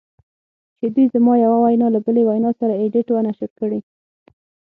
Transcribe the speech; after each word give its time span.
چې 0.77 0.85
دوی 0.93 1.05
زما 1.13 1.33
یوه 1.45 1.57
وینا 1.63 1.87
له 1.95 1.99
بلې 2.05 2.21
وینا 2.25 2.51
سره 2.59 2.73
ایډیټ 2.81 3.07
و 3.11 3.17
نشر 3.27 3.49
کړې 3.59 3.79